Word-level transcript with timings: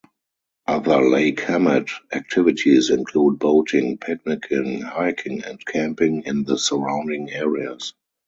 Other 0.65 0.99
Lake 1.07 1.41
Hemet 1.41 1.91
activities 2.11 2.89
include 2.89 3.37
boating, 3.37 3.99
picnicking, 3.99 4.81
hiking, 4.81 5.43
and 5.43 5.63
camping 5.63 6.23
in 6.23 6.43
the 6.43 6.57
surrounding 6.57 7.29
areas. 7.29 7.93